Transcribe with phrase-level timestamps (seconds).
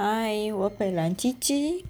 [0.00, 1.84] 嗨，我北兰鸡鸡。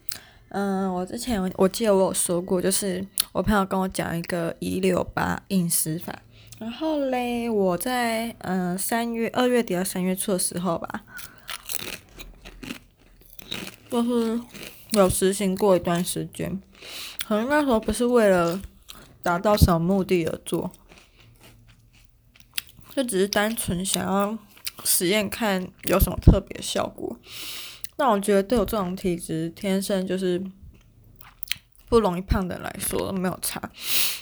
[0.49, 6.19] 嗯，我之前我记得我有说过，就是我朋友跟我讲一个一六八饮食法。
[6.59, 11.05] 然后嘞，我在嗯三月二月底到三月初的时候吧，
[13.91, 14.41] 就是
[14.93, 16.59] 有实行过一段时间。
[17.27, 18.59] 可能那时候不是为了
[19.23, 20.71] 达到什么目的而做，
[22.97, 24.39] 就只是单纯想要
[24.83, 27.15] 实验看有什么特别效果。
[27.99, 30.41] 那我觉得对我这种体质，天生就是
[31.89, 33.61] 不容易胖的人来说没有差，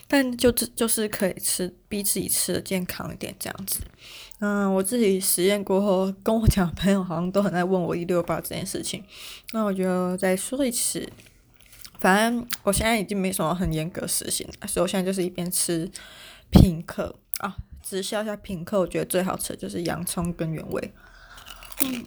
[0.08, 3.80] 但就这就是可以吃，逼自己吃的健康一点这样子。
[4.38, 9.04] 嗯，我自己实验过后，跟我讲朋友好像都很爱问我一六八这件事情。
[9.52, 11.06] 那我就再说一次，
[12.00, 15.90] 反正我现在已经没什么很严格实行，所以我现在就是一边吃
[16.50, 20.92] 品客啊，直销一下品客，我觉得最好吃的就是洋葱跟原味。
[21.82, 22.04] 嗯。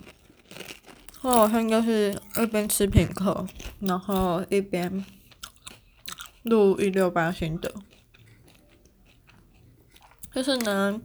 [1.21, 3.45] 我好像就是一边吃品客，
[3.81, 5.05] 然后一边
[6.43, 7.73] 录一六八心得。
[10.33, 11.01] 就是呢，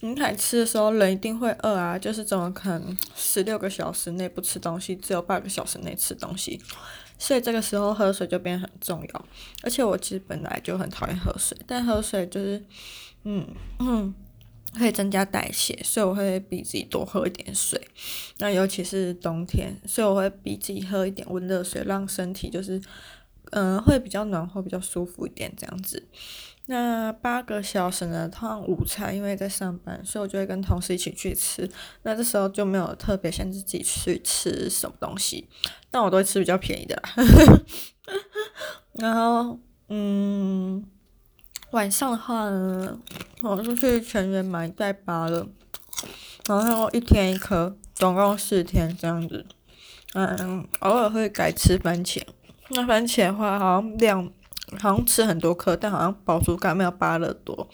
[0.00, 6.60] 你开始吃的时候人一定会饿啊，就是怎么可能十六个小时内不吃东西，只有八个小时内吃东西，
[7.18, 9.24] 所以这个时候喝水就变得很重要。
[9.62, 12.64] 而且我其实本来就很讨厌喝水，但喝水就是，
[13.22, 13.46] 嗯
[13.78, 14.14] 嗯。
[14.74, 17.80] 可以增加代谢，所以我会逼自己多喝一点水。
[18.38, 22.80] 那尤其是冬天，所以我会逼自己喝一点温热水，让身体就是，
[23.52, 26.08] 嗯、会比较暖和，比较舒服一点这样子。
[26.66, 31.70] 那八个小时呢，通常午餐因为在上班，所以我就会跟同事一起去吃。
[32.02, 35.46] 那这时候就没有特别限制自己去吃什么东西，
[35.90, 37.02] 但我都会吃比较便宜的。
[38.98, 39.58] 然后，
[39.88, 40.84] 嗯。
[41.74, 42.96] 晚上的话呢，
[43.42, 45.44] 我就去全员买一袋芭乐，
[46.46, 49.44] 然后一天一颗，总共四天这样子。
[50.14, 52.22] 嗯，偶尔会改吃番茄。
[52.68, 54.30] 那番茄的话，好像量
[54.78, 57.68] 好像吃很多颗，但好像饱足感没有芭乐多，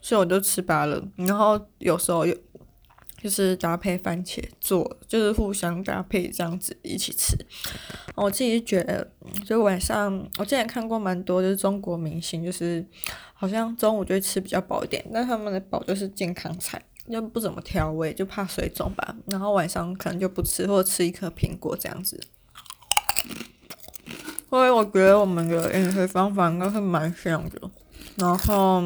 [0.00, 1.02] 所以我就吃芭乐。
[1.16, 2.34] 然后有时候又。
[3.22, 7.36] 就是搭配番茄做，就是互相搭配这样子一起吃。
[8.16, 9.08] 我自己觉得，
[9.46, 12.84] 就晚上我之前看过蛮多，就是中国明星，就是
[13.32, 19.14] 好像中午就会吃比较饱一点，但他们的饱就是健康菜，又不怎么调味，就怕水肿吧。
[19.26, 22.20] 然后晚上可能就不吃，或者吃一颗苹果这样子。
[24.50, 27.70] 所以我觉得我们的饮食方法应该是蛮像的。
[28.16, 28.82] 然后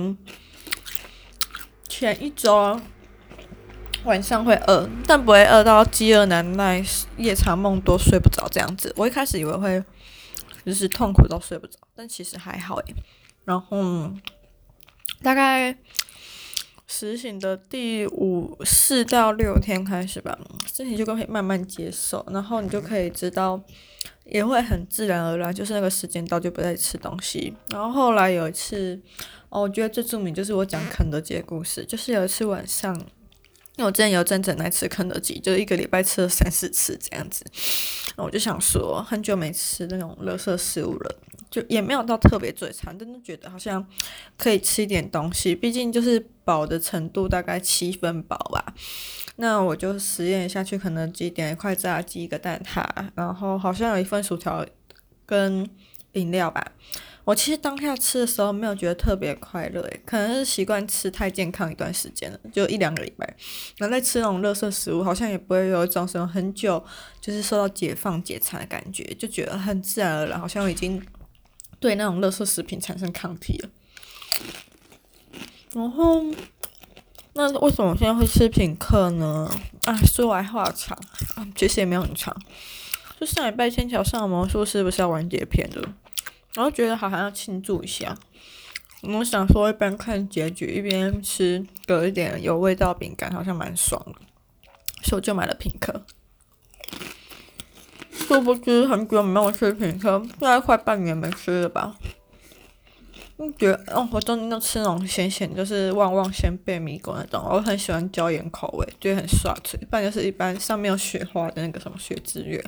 [1.88, 2.78] 前一周。
[4.06, 6.82] 晚上会饿，但不会饿到饥饿难耐、
[7.16, 8.92] 夜长梦多、睡不着这样子。
[8.96, 9.82] 我一开始以为会
[10.64, 12.94] 就是痛苦到睡不着，但其实还好诶。
[13.44, 14.12] 然后
[15.22, 15.76] 大概
[16.86, 20.38] 实行的第五四到六天开始吧，
[20.72, 23.60] 身体就可以慢慢接受，然后你就可以知道，
[24.24, 27.52] 也会很自然而然，就是那个时间到就不再吃东西。
[27.70, 29.00] 然后后来有一次，
[29.48, 32.96] 哦，我觉得最著名就是我讲肯德基的故事，就是有一次晚上。
[33.76, 37.44] 因为我之前有真正来吃肯德基，就是一个礼拜吃了三四次这样子，
[38.16, 41.16] 我就想说很久没吃那种垃圾食物了，
[41.50, 43.86] 就也没有到特别嘴馋，但是觉得好像
[44.38, 48.74] 可以吃一点东西，毕竟就是饱的程度大概七分饱吧。
[49.36, 52.82] 那我就实验一下，去肯德基点一块炸鸡，一个蛋挞，
[53.14, 54.64] 然后好像有一份薯条
[55.26, 55.68] 跟
[56.12, 56.72] 饮料吧。
[57.26, 63.26] 我其实当下吃的时候没有觉得特别快乐，诶，可能是习惯吃太健康一段时间了，就一两个礼拜，
[63.78, 66.80] 然后再吃那种垃圾食物，好像也不会有一种什么很久
[67.20, 71.04] 就是受到解放解馋的感觉，就觉得很自然而然，好像已经
[71.80, 73.68] 对那种垃圾食品产生抗体了。
[75.72, 76.24] 然后，
[77.32, 79.50] 那为什么现在会吃品客呢？
[79.84, 80.96] 啊，说来话长，
[81.34, 82.32] 啊，其实也没有很长，
[83.18, 85.82] 就上礼拜天桥上的魔术师不是要完结篇的。
[86.56, 88.16] 然后觉得好像要庆祝一下，
[89.02, 94.20] 我想说一边看结局一边吃，有一点有味道饼干，好像蛮爽的，
[95.02, 96.02] 所以我就买了品客。
[98.10, 101.94] 殊不知很久没有吃品客，大概快半年没吃了吧。
[103.36, 109.78] 我觉得哦，我中间都吃那种咸咸，就是旺旺仙贝米果那种，我很喜欢椒盐口味，觉得很爽脆。
[109.82, 112.64] 一般就是一般上面有雪花的那个什么雪之月。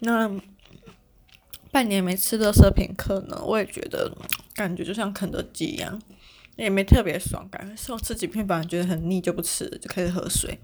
[0.00, 0.30] 那。
[1.76, 4.10] 半年没吃垃圾品客呢，我也觉得
[4.54, 6.00] 感觉就像肯德基一样，
[6.56, 7.76] 也没特别爽感。
[7.76, 10.58] 所以我吃几片，反而觉得很腻，就不吃了，就开始喝水。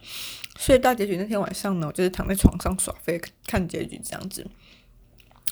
[0.56, 4.46] 所以大结局那天晚上呢，我就是躺在床上耍废看结局这样子。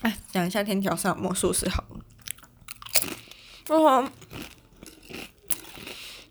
[0.01, 2.01] 哎，讲一下天桥上魔术师好了。
[3.69, 4.11] 哦，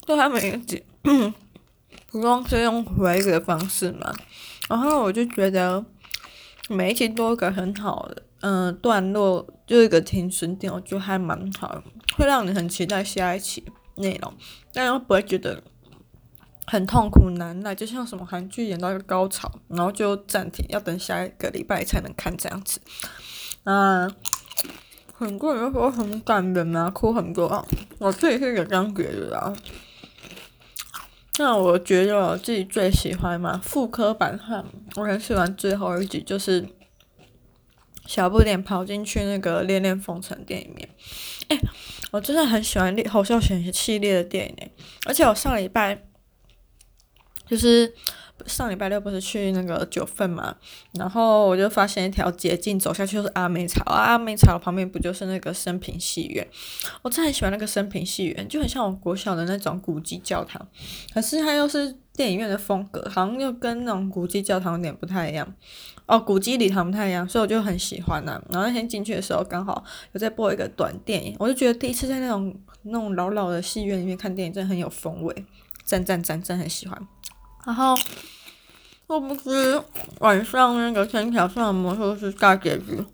[0.08, 0.84] 就他每一集，
[2.08, 4.12] 不光是用回忆的方式嘛，
[4.68, 5.86] 然后我就觉得。
[6.72, 11.84] 每一集都有个很好的嗯、段落，就一个停损点，我觉得还蛮好，
[12.18, 13.64] 会让你很期待下一期
[13.96, 14.34] 内容，
[14.74, 15.62] 但又不会觉得
[16.66, 22.80] 很痛苦难耐，就像什么韩剧演到一个高潮，然后就暂停，要等下一个礼拜才能看这样子。
[23.66, 24.08] 啊，
[25.14, 29.54] 很多人说很感人啊，哭很多，我自己是有这样觉得啊。
[31.38, 34.66] 那我觉得我自己最喜欢嘛，妇科版上
[34.96, 36.68] 我很喜欢最后一集，就是
[38.10, 40.90] 小不点跑进去那个恋恋风尘店里面。
[41.50, 41.60] 哎、
[42.10, 44.70] 我真的很喜欢侯孝贤系列的电影，
[45.06, 46.06] 而且我上礼拜
[47.46, 47.94] 就是。
[48.46, 50.56] 上礼拜六不是去那个九份嘛，
[50.94, 56.48] 然后我就发现一条捷径走下去就是阿美草啊，阿美草旁边不就是那个生平戏院？
[57.02, 60.68] 我真的很喜欢那个生平戏院，就很像我国小的那种古迹教堂，
[61.14, 65.54] 可是它又是电影院的风格，好像又跟那种古迹教堂有点不太一样
[66.06, 68.44] 哦，古迹礼堂不太一样，所以我就很喜欢呐、啊。
[68.52, 69.84] 然后那天进去的时候刚好
[70.14, 72.54] 有在播一个短电影，我就觉得第一次在那种
[72.84, 75.46] 那种老老的戏院里面看电影真的很有风味，
[75.86, 77.08] 赞赞赞，真很喜欢。
[77.66, 77.94] 然后，
[79.06, 79.80] 我不知
[80.20, 83.06] 晚上那个天桥上的魔术师大结局，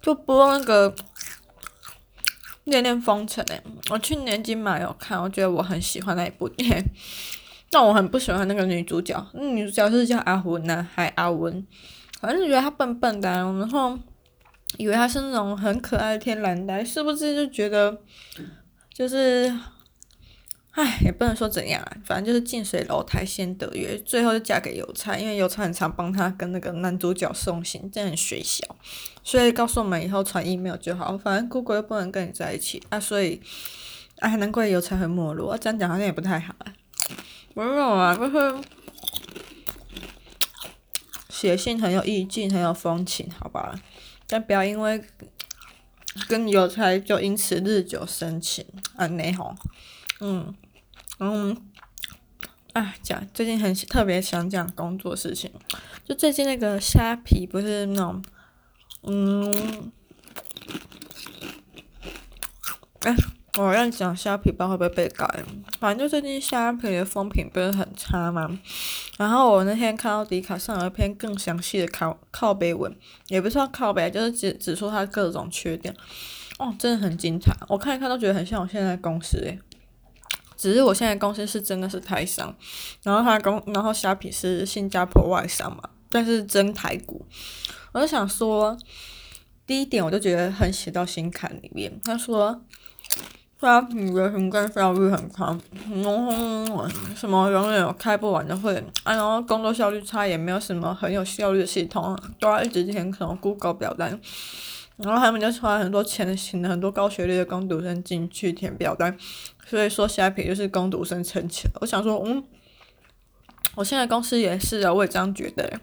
[0.00, 0.90] 就播那个
[2.64, 3.60] 《恋恋风尘》诶，
[3.90, 6.84] 我去年金马有看，我觉得我很喜欢那一部电影，
[7.70, 11.66] 但我很不喜欢那个女主角，那女主角是叫阿文呢，还阿文，
[12.20, 13.98] 反正觉得她笨笨的，然后
[14.76, 18.00] 以为她是那种很可爱的天然呆，是不是就觉得
[18.92, 19.52] 就是。
[20.76, 28.66] 唉，也不能说怎样啊，反正就是近水楼台先得月，最后就嫁给邮差，因为邮差很常帮他跟那个男主角送信，真的很水小，
[29.22, 33.40] 所以告诉我们以后传 email 就好，反正姑姑又不能跟你在一起啊，所以，
[34.18, 36.72] 唉，难怪邮差很没落，这样讲好像也不太好啊。
[37.54, 38.58] 没有啊，就是
[41.28, 43.80] 写信很有意境，很有风情，好吧，
[44.26, 45.00] 但不要因为
[46.26, 48.66] 跟邮差就因此日久生情
[48.96, 49.54] 啊，那吼，
[50.18, 50.52] 嗯。
[51.20, 51.56] 嗯，
[52.72, 55.50] 啊，讲最近很特别想讲工作事情，
[56.04, 58.22] 就最近那个虾皮不是那种，
[59.04, 59.92] 嗯，
[63.02, 63.14] 哎，
[63.58, 65.24] 我要讲虾皮不知道会不会被改，
[65.78, 68.58] 反正就最近虾皮的风评不是很差嘛，
[69.16, 72.92] 然后我那天看到迪卡上有一篇更详细的靠靠背文，
[73.28, 75.94] 也不是靠背，就是指指出它各种缺点，
[76.58, 79.56] 哦，真的很精彩，我看一看都觉得很像我现在公司诶。
[80.64, 82.56] 只是我现在公司是真的是台商，
[83.02, 87.22] 然后他公，然后虾皮是新加坡外商嘛，但是真台股，
[87.92, 88.74] 我就想说，
[89.66, 91.92] 第一点我就觉得很写到心坎里面。
[92.02, 92.58] 他说，
[93.60, 95.54] 虾皮的行政效率很高，
[96.02, 104.18] 然后什么永远有开不完的会，啊，然后工作效率差，也没有什么很有效率的系统，都要一直填可能 Google 表单。
[104.96, 109.16] 然后他们就花很多钱，请了很多高学历的工读生进去填表单，
[109.66, 111.72] 所以说虾皮就是工读生撑起来。
[111.80, 112.44] 我想说，嗯，
[113.74, 115.80] 我现在公司也是啊，我也这样觉得。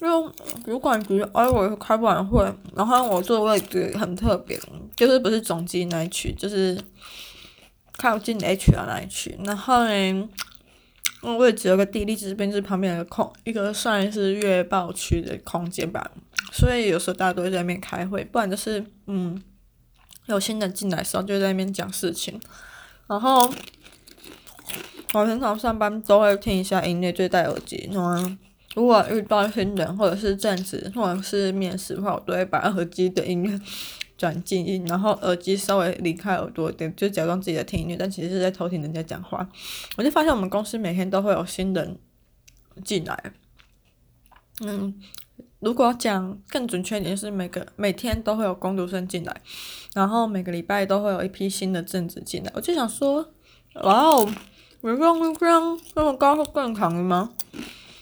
[0.00, 0.32] 因为
[0.64, 2.44] 主管局，哎，我开不完会，
[2.74, 4.56] 然后我坐的位置很特别，
[4.94, 6.80] 就是不是总机那一区，就是
[7.96, 9.36] 靠近 HR 那一区。
[9.44, 10.28] 然后呢，
[11.20, 16.10] 我位置有个地利之便，就是旁边有个空，一个算是月报区的空间吧。
[16.50, 19.40] 所以有时候大家都会在那边开会，不然就是嗯，
[20.26, 22.40] 有新人进来的时候就在那边讲事情。
[23.06, 23.50] 然后
[25.14, 27.88] 我平常上班都会听一下音乐，就戴耳机。
[27.92, 28.38] 嗯，
[28.74, 33.60] 如果遇到新人或者是正职或者是面试的话，我都会把耳机的音乐
[34.16, 39.48] 转静音，然后耳机稍微离开耳朵一点，就假装自己在听音乐，但其实是在偷听人家讲话。
[39.96, 41.98] 我就发现我们公司每天都会有新人
[42.84, 43.32] 进来，
[44.60, 44.94] 嗯。
[45.60, 49.40] 如果讲更准确一点，是每个每天都会有工读生进来，
[49.92, 52.52] 然后每个礼拜都会有一批新的正职进来。
[52.54, 53.28] 我就想说，
[53.82, 54.24] 哇哦，
[54.82, 57.32] 你这样这样这么高是正常的吗？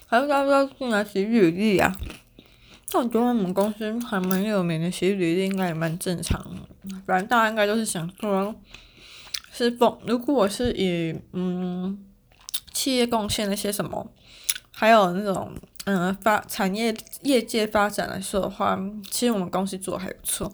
[0.06, 1.96] 还是大家要进来写履历啊？
[2.92, 6.96] 但我觉得我们公司还蛮有名的，写履历应该也蛮正常的。
[7.06, 8.54] 反正大家应该都是想说，
[9.50, 12.04] 是否如果我是以嗯
[12.72, 14.12] 企业贡献那些什么，
[14.72, 15.54] 还有那种。
[15.86, 18.76] 嗯，发产业业界发展来说的话，
[19.08, 20.52] 其实我们公司做的还不错。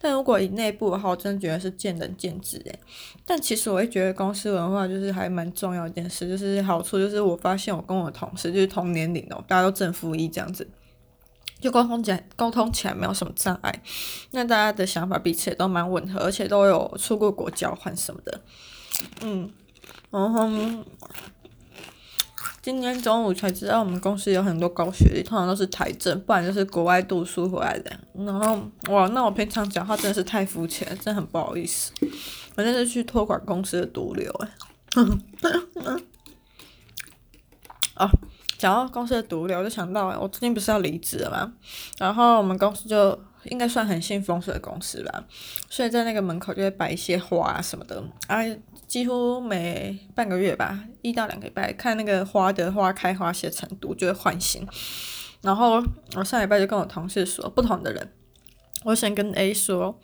[0.00, 2.80] 但如果以内部的话，我真的觉得是见仁见智诶。
[3.24, 10.68] 但其实我会觉得公司文化就是还蛮重要一件事，就是好处就是我发现我跟我同事就是同年龄哦，大家都正负一这样子，
[11.60, 13.80] 就沟通起来沟通起来没有什么障碍。
[14.32, 18.40] 那大家的想法彼此也都蛮吻合，而且都有出过国交换什么的。
[19.20, 19.48] 嗯，
[20.10, 20.50] 然后。
[22.64, 27.92] 今天中午才知道我们公司有很多高学历，通常都是台政，不然就是国外读书回来的。
[28.14, 31.92] 然后哇，那我平常讲话真的是太肤浅，真的很不好意思。
[32.56, 34.48] 我那是去托管公司的毒瘤哎。
[37.96, 38.08] 哦，
[38.56, 41.52] 讲到公司的毒瘤，我就想到我最近不是要离职了吗？
[41.98, 43.10] 然后我们公司就
[43.50, 45.24] 应该算很信风水的公司吧，
[45.68, 48.42] 所以在那个门口就会摆一些花啊什么的啊。
[48.86, 54.64] 几乎每半个月吧，一到两个礼拜，看那个花的花开花谢程度就会换新。
[55.40, 55.82] 然后
[56.14, 58.12] 我上礼拜就跟我同事说，不同的人，
[58.84, 59.98] 我想跟 A 说，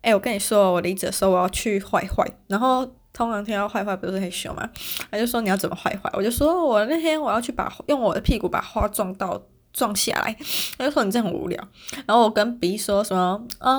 [0.00, 2.26] 哎，我跟你说，我离职的时候我要去坏坏。
[2.48, 4.68] 然后通常听到坏坏不是很凶嘛，
[5.10, 6.10] 他就说你要怎么坏坏？
[6.14, 9.40] 我就说我那天我要去把用我的屁股把花撞到。
[9.72, 10.36] 撞下来，
[10.76, 11.68] 他就说你这样很无聊。
[12.06, 13.40] 然后我跟 B 说什么？
[13.58, 13.78] 啊，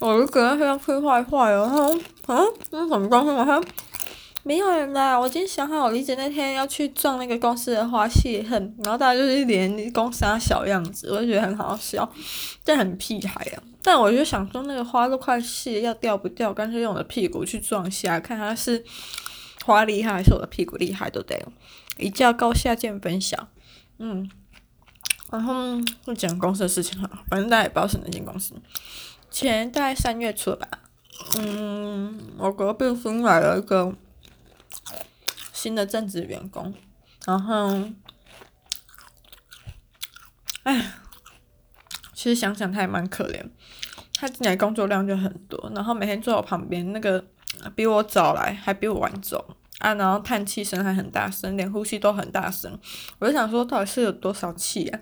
[0.00, 1.68] 我就觉得他要去坏坏哦。
[1.70, 3.44] 他说嗯，那什么东西嘛？
[3.44, 3.60] 他
[4.42, 5.18] 没有人啦。
[5.18, 8.74] 我今天想好，我理解那天要去撞那个公司的花谢恨。
[8.84, 12.08] 然后大家就是一脸公司的小样子，我就觉得很好笑，
[12.62, 13.62] 但很屁孩啊。
[13.82, 16.52] 但我就想说，那个花都快谢，要掉不掉？
[16.52, 18.84] 干脆用我的屁股去撞下，看他是
[19.64, 21.40] 花厉害还是我的屁股厉害，都得
[21.96, 23.48] 一较高下见分晓。
[23.98, 24.30] 嗯。
[25.30, 25.54] 然后
[26.04, 28.54] 会讲公司的事情哈，反正大家也不知道是哪间公司。
[29.30, 30.66] 前大概三月初吧，
[31.38, 33.92] 嗯，我隔壁新来了一个
[35.52, 36.72] 新的正职员工，
[37.26, 37.90] 然后，
[40.62, 40.92] 哎，
[42.14, 43.44] 其实想想他也蛮可怜，
[44.14, 47.22] 他进来工作量就很多，然后每天坐我旁边，那个
[47.74, 52.78] 比我早来，还比我晚走啊，然后叹气声还很大声，连呼吸都很大声，
[53.18, 55.00] 我就想说，到底是有多少气啊？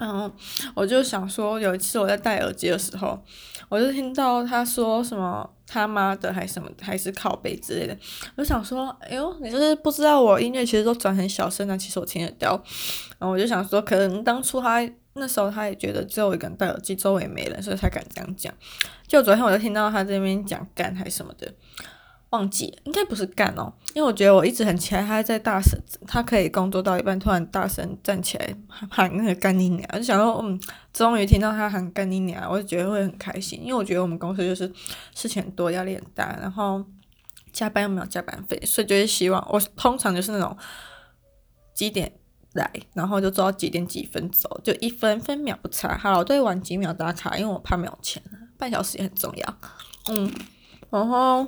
[0.00, 0.30] 然后
[0.74, 3.22] 我就想说，有一次我在戴耳机的时候，
[3.68, 7.94] 我就听到他说什么他妈的，还什么，还是靠背之类的。
[8.34, 12.52] 我就想说，哎呦，你就是不知道我音乐其实都转很小声啊，其实我听得到。
[13.18, 18.50] 然后我就想说，可能当初他那时候他也觉得只有我一个人戴耳机，周围没人，所以才敢这样讲。
[19.06, 21.52] 就昨天我就听到他这边讲干还什么的。
[22.30, 28.54] 忘记应该不是干哦，因为我觉得我一直很期待他在大声，他可以工作到一半突然大声站起来
[28.88, 30.60] 喊那个干你娘，就想说嗯，
[30.92, 34.72] 终于听到他喊干你娘，我就觉得会很开心，因为我觉得我们公司就是
[35.12, 36.84] 事情很多，压力很大，然后
[37.52, 40.56] 加班又没有加班费，所以就是希望我通常就是那种
[41.74, 42.12] 几点
[42.52, 45.98] 来，然后就做到几点几分走，就一分分秒不差。
[45.98, 48.22] 好了，我对晚几秒打卡，因为我怕没有钱，
[48.56, 49.58] 半小时也很重要。
[50.08, 50.32] 嗯，
[50.90, 51.44] 然后。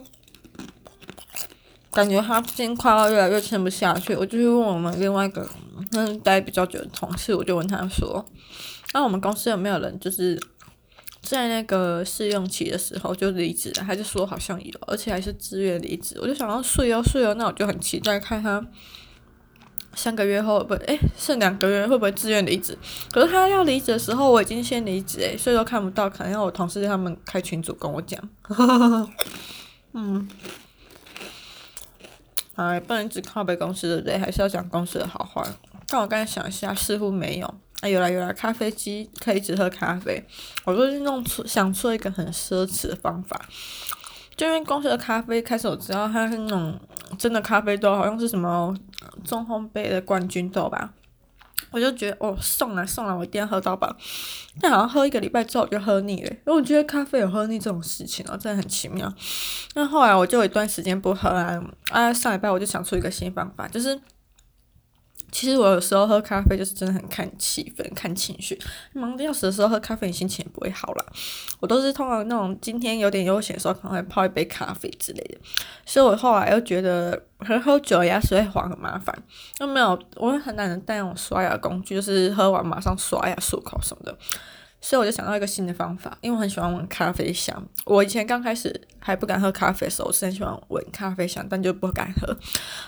[1.90, 5.46] 感觉他最近快要越来越撑不下去，我就去问我们另外一个
[5.90, 8.24] 嗯待比较久的同事，我就问他说
[8.94, 10.40] ：“那、我们公司有没有人就是
[11.20, 16.16] 在那个试用期的时候就离职了？”他就说好像有，而且还是自愿离职。
[16.18, 18.64] 我就想到是哦睡哦，那我就很期待看他
[19.94, 22.78] 三个月后不诶，剩两个月会不会自愿离职？
[23.12, 28.18] 可是他要离职的时候，我已经先离职诶，所以都看不到，可能要我同事他们开群组跟我讲。
[29.92, 30.26] 嗯。
[32.54, 34.18] 哎，不能只靠北公司的对？
[34.18, 35.46] 还是要讲公司的好话。
[35.86, 37.54] 但我刚才想一下，似乎没有。
[37.80, 40.22] 哎，有啦有啦，咖啡机可以只喝咖啡。
[40.64, 43.40] 我最近弄出想出一个很奢侈的方法，
[44.36, 46.78] 就因为公司的咖啡开始我知道它是那种
[47.18, 48.74] 真的咖啡豆，好像是什么
[49.24, 50.92] 中烘焙的冠军豆吧。
[51.72, 53.96] 我就觉得哦，送来送来，我一定要喝到饱。
[54.60, 59.12] 但好像喝一个礼拜之后就喝腻了，因为我觉得咖啡有喝腻这种事情哦，真的很奇妙。
[59.74, 64.00] 那后来我就有一段时间不喝啊，啊，上礼拜我就想出一个新方法，就是。
[65.32, 68.56] 其实我有时候喝咖啡就是真的很看气氛、看情绪。
[68.92, 71.04] 忙得要死的时候喝咖啡，你心情也不会好啦。
[71.58, 75.38] 我都是通常那种今天有点悠闲的时候，可能会泡一杯咖啡之类的。
[75.86, 79.16] 所以我后来又觉得喝喝酒牙齿会黄很麻烦，
[79.60, 84.16] 又没有，我很懒得带那种刷牙工具，就是喝完马上刷牙漱口什么的。
[84.82, 87.66] 所以我就想到一个新的方法，因为我很喜欢闻咖啡香。
[87.86, 92.36] 我以前刚开始还不敢喝咖啡的时候，我是很喜欢闻咖啡香，但就不敢喝。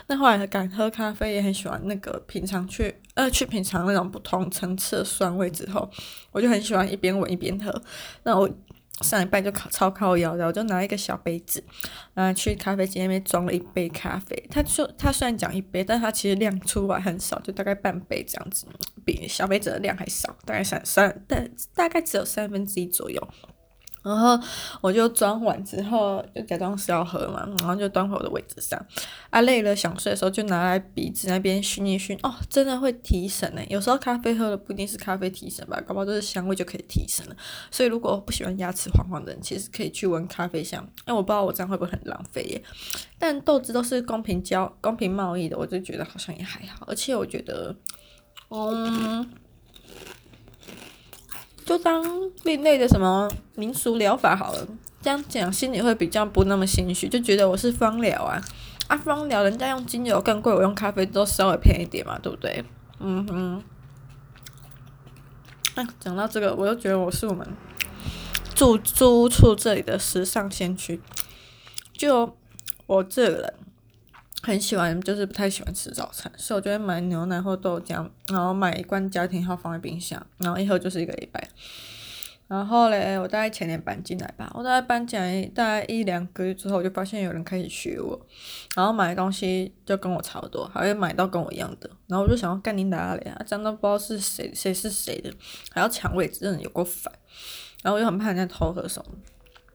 [0.09, 5.89] 那后来敢喝咖啡，也很喜欢那个品尝去呃去品尝那种不同层次的酸味之后，
[6.33, 7.83] 我就很喜欢一边闻一边喝。
[8.25, 8.51] 那我。
[9.01, 11.63] 上一半就靠超靠腰的，我就拿一个小杯子，
[12.15, 14.41] 然后去咖啡机那边装了一杯咖啡。
[14.51, 18.67] 他说他虽然讲一杯，但他其实量出来很少，就大概半杯这样子，
[19.05, 23.29] 比小杯子的量还少，大概三三，但大概只有三分之一左右。
[24.05, 24.39] 然后
[24.83, 28.79] 我就装完之后，就假装是要喝嘛，然后就端回我的位置上。
[29.31, 33.63] 啊，累了想睡的时候，就拿来鼻子那边熏一熏，哦，真的会提神呢。
[33.69, 37.37] 有时候咖啡喝的不一定是咖啡提神吧，搞不好就是香味就可以提神了。
[37.71, 40.87] 所以如果不喜欢牙齿黄黄的人，其实可以去闻咖啡香。
[41.07, 42.63] 哎，我不知道我这样会不会很浪费耶？
[43.19, 46.85] 但豆子都是公平交、公平贸易的，我就觉得好像也还好。
[46.87, 47.75] 而且我觉得，
[48.51, 49.27] 嗯。
[51.65, 52.05] 就当
[52.43, 54.69] 另类的什么民俗疗法好了，
[55.01, 58.41] 这样讲心里会比较不那么心虚，就觉得我是芳疗啊，
[58.87, 62.65] 啊芳疗人家用精油更贵，我用咖啡都稍微便宜点嘛，对不对？
[63.01, 63.63] 嗯哼。
[65.75, 67.47] 哎，讲到这个，我又觉得我是我们
[68.55, 71.01] 住租屋处这里的时尚先驱，
[71.93, 72.37] 就
[72.87, 73.55] 我这个人。
[74.45, 81.49] 很喜欢，就是不太喜欢吃早餐，所以我就会买牛奶或豆浆，然后买一罐家庭号放在冰箱，然后一喝就是一个礼拜。
[82.47, 88.21] 然后嘞，我大概前年搬进来吧，我大概搬进来大概一两个月之后，我就发现有人开始学我，
[88.77, 95.33] 然后买的东西就跟我差不多，还会买到跟我一样的，然后我就想要干你哪里啊，这样都不知道是谁谁是谁的，
[95.71, 97.11] 还要抢位置，真的有够烦。
[97.83, 99.13] 然后我就很怕人家偷喝什么。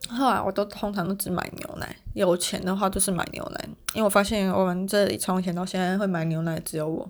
[0.07, 7.07] 后来我都通常都只买牛奶，有钱的话就是买牛奶，因为我发现我们这里从前到现在会买牛奶只有我，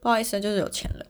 [0.00, 1.04] 不好意思，就是有钱人。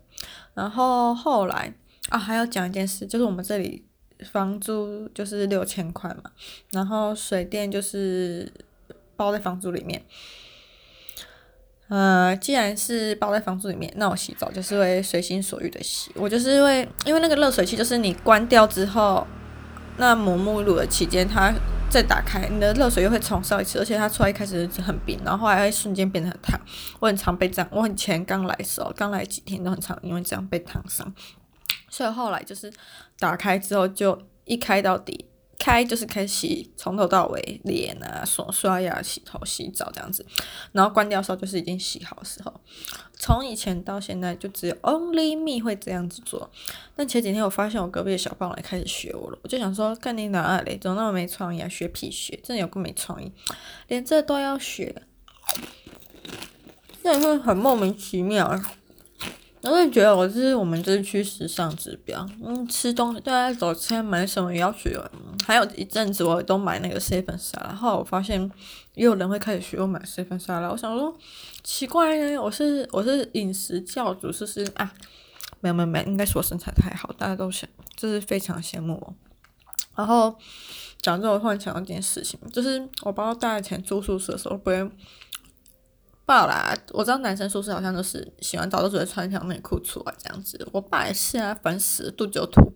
[0.54, 1.72] 然后后来
[2.08, 3.84] 啊，还要讲一件事，就是我们这里
[4.32, 6.30] 房租就是六千块嘛，
[6.72, 8.50] 然后水电就是
[9.14, 10.02] 包在房租里面。
[11.88, 19.26] 呃，既然是包在房租里面，那我洗澡就是会随心所欲的洗，我就是会因为那个热水器就是你关掉之后。
[19.98, 21.52] 那抹沐浴露的期间，它
[21.90, 26.58] 再打开，你的热水又会重烧一次，而且它出来一开始是很冰，然后后来会瞬间变得很烫。
[27.00, 31.12] 我很常被这样，我以前刚来时候，刚来几天都很常因为这样被烫伤，
[31.90, 32.72] 所以后来就是
[33.18, 35.27] 打开之后就一开到底。
[35.58, 40.24] 开就是开始洗，从头到尾脸啊、手刷牙、洗头、洗澡这样子，
[40.72, 42.60] 然后关掉的时候就是已经洗好的时候。
[43.20, 46.48] 从以前到现在就只有 Only Me 会这样子做。
[46.94, 50.78] 但前几天我发现我隔壁的小胖来开始学我了，我就想说，干你哪里？
[50.78, 51.68] 怎么那么没创意啊？
[51.68, 53.32] 学屁学，真的有够没创意，
[53.88, 55.02] 连这都要学，
[57.02, 58.72] 那也会很莫名其妙啊。
[59.62, 62.24] 我也觉得我是我们这区时尚指标。
[62.44, 64.96] 嗯，吃东西，对啊，早餐买什么也要学。
[65.44, 68.40] 还有一阵子我都买那个 seven 沙拉，后我发现
[68.94, 70.70] 也有人会开始学我买 seven 沙拉。
[70.70, 71.16] 我想说，
[71.64, 74.92] 奇怪呢，我是我是饮食教主，是是啊？
[75.60, 79.14] 没有没有没有，应该是我身材太好，大家都想，就是非常羡慕我。
[79.96, 80.36] 然后
[81.02, 84.88] 讲这，我突然想到一件事情，就是我包括大家以前住宿舍的时候，不会。
[86.28, 90.68] 爸啦，我知道男生宿舍好像都是洗完澡都只会穿一条内裤出来这样子。
[90.72, 92.70] 我爸也是啊，烦死，肚子就吐。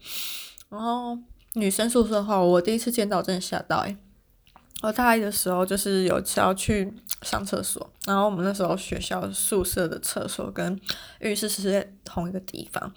[0.71, 1.19] 然后
[1.53, 3.95] 女生宿舍的话，我第一次见到真的吓到诶、
[4.83, 10.81] 我大一的时候就是有次要去上厕所，然后我们那时候学校宿舍的厕所跟
[11.21, 12.91] 浴室是在同一个地方。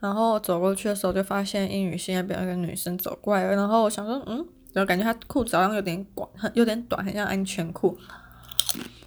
[0.00, 7.96] 然后走过去的时候就发现英语系那边有个女生走过来，然后我想说嗯，然后感觉她裤子好像有点短，很有点短，很像安全裤。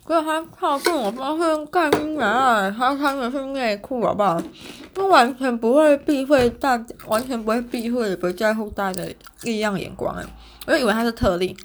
[0.06, 4.40] 不过他靠近我发现干音啊，他穿的是内裤，好不好？
[4.94, 10.24] 他完全不会避讳大，完全不会避讳，也不会在乎大家的异样眼光哎。
[10.68, 11.58] 我就以为他是特例。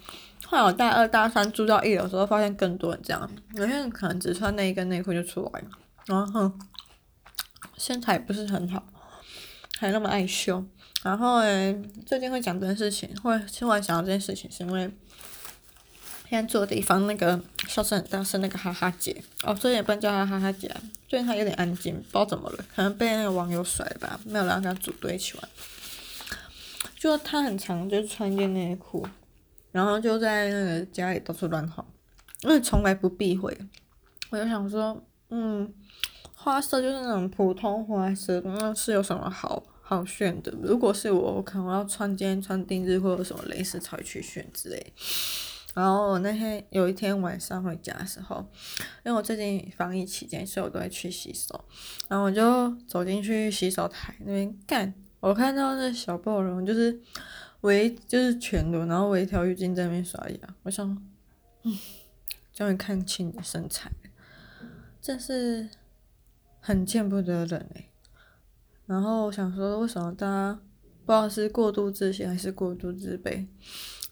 [0.46, 5.66] 后来我大二大三住到一楼的时候，发现更多人这样，有些人可能只穿内衣跟内裤就出来了，
[6.06, 6.50] 然后
[7.76, 8.82] 身材不是很好，
[9.78, 10.64] 还那么爱秀。
[11.02, 14.90] 然后诶，最近会讲这件事情，会突然想到这件事情，是因为。
[16.30, 20.72] 现在住的地方那个笑声很大声，那个哈哈姐哦，所以也不能叫她哈哈姐，
[21.08, 25.48] 最近她有点安静，不知道怎么了，可能被那个网友甩吧，没有让她组队一起玩。
[26.96, 29.04] 就她很常就穿一件内裤，
[29.72, 31.84] 然后就在那个家里到处乱晃，
[32.42, 33.58] 因为从来不避讳。
[34.30, 35.68] 我就想说，嗯，
[36.36, 40.52] 花色就是那种普通花色，那是有什么好好炫的？
[40.62, 44.92] 如果是我，我可能要穿今天穿定制或者什么蕾丝才去炫之类。
[45.80, 48.46] 然后我那天有一天晚上回家的时候，
[49.02, 51.64] 因为我最近防疫期间，所以我都会去洗手。
[52.06, 57.00] 然后我就走进去洗手台那边干，我看到那小暴龙就是
[57.62, 60.54] 围就是全裸，然后围一条浴巾在那边刷牙。
[60.64, 60.86] 我想，
[61.62, 61.78] 嗯，
[62.52, 63.90] 终于看清你的身材，
[65.00, 65.66] 真是
[66.60, 67.88] 很见不得人哎。
[68.84, 70.60] 然后我想说，为什么大家
[71.06, 73.46] 不知道是过度自信还是过度自卑？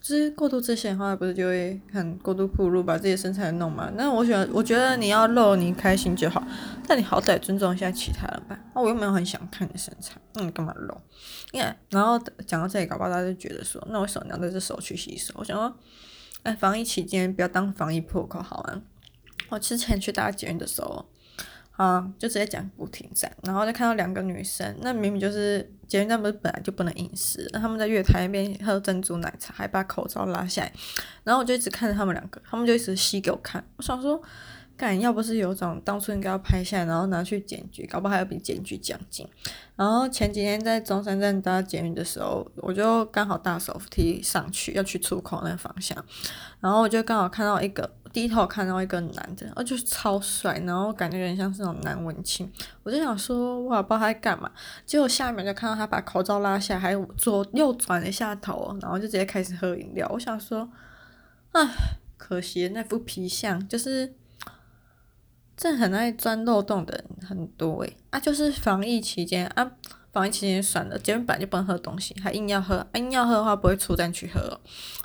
[0.08, 3.92] 就是过度自信的话，不是就会很过度暴露，把自己的身材弄嘛？
[3.94, 6.42] 那我喜欢，我觉得你要露，你开心就好，
[6.86, 8.58] 但你好歹尊重一下其他人吧。
[8.74, 10.98] 那我又没有很想看你身材，那你干嘛露？
[11.52, 15.34] 因为然后讲到这里，搞不好大家就觉得说，那为什么你要在这手去洗手？
[15.36, 15.76] 我想说，
[16.42, 18.80] 哎，防疫期间不要当防疫破口好吗？
[19.50, 21.04] 我之前去搭捷运的时候。
[21.78, 30.72] 啊，就直接讲不停站，然后就看到两个女生，那明明就是捷运站不是本来就不能饮食，那他们在月台那边喝珍珠奶茶，还把口罩拉下来，
[31.22, 34.20] 然后我就一直看着他们两个，他们就一直吸给我看，我想说，
[34.78, 39.28] 干，要不是有种当初应该要拍下来，然后拿去检举，搞不好还有比检举奖金。
[39.76, 46.02] 然后前几天在中山站搭捷运的时候，我就刚好搭手扶梯上去，要去出口那个方向，
[46.60, 47.90] 然后我就刚好看到一个。
[48.10, 52.50] 低头看到一个男的，哦，就是超帅，然后感觉有点像是那种男文青，
[52.82, 54.50] 我就想说，哇，不知道他在干嘛。
[54.86, 60.08] 结果下面就看到他把口罩拉下，还左右转了一下头，然后就直接开始喝饮料。
[60.10, 60.66] 我想说，
[61.52, 61.68] 唉，
[62.16, 64.14] 可惜那副皮相，就是
[65.58, 69.72] 这很爱钻漏洞的人很多诶，啊，就是防疫期间啊。
[70.10, 74.58] 防疫期间算了，捷运本来就不能喝东西，还硬要喝，硬要喝的话不会出站去喝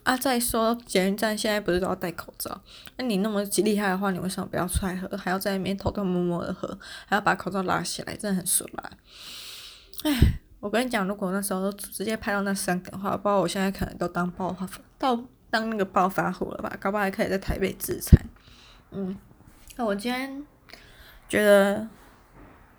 [0.04, 0.16] 啊。
[0.16, 2.62] 再说捷运站现在不是都要戴口罩？
[2.98, 8.92] 那你那么厉害的话，你为什么不要出来喝，还要在那边偷偷摸摸的喝，还要把口罩拉起来，真的很损啦。
[10.04, 10.12] 哎，
[10.60, 16.76] 我跟你讲，如果那时候直接拍到那三个的话，不知道我现在可能都当暴发到当那个暴发户了吧？
[16.80, 18.20] 搞不好还可以在台北自残。
[18.92, 19.16] 嗯，
[19.76, 20.44] 那我今天
[21.28, 21.88] 觉得。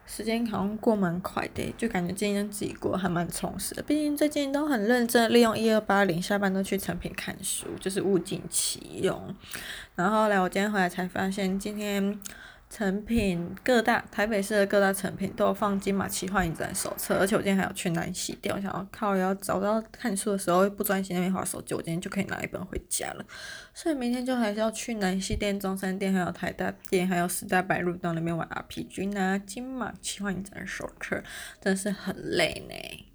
[0.06, 3.82] 时间好像过蛮快的，就感觉今天自己过还蛮充实的。
[3.82, 9.34] 毕竟最近都很认真利用一二八零，下班都去成品看书，就是物尽其用。
[9.94, 12.20] 然后来我今天回来才发现，今天。
[12.74, 23.24] 成品各大台北市的各大成品都有放金马奇幻影展手册，而且我今天还有去南西店，我想要靠要找到看书的时候不专心那边划手机，我今天就可以拿一本回家了。
[23.72, 31.22] 所以明天就还是要去南西店、中山店、还有台大店、还有时代白鹿到那边玩 RPG 拿金马奇幻影展手册，
[31.60, 33.13] 真是很累呢。